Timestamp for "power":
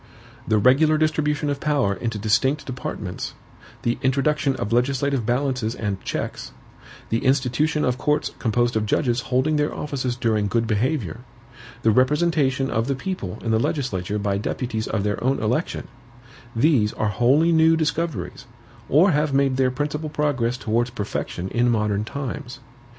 1.59-1.93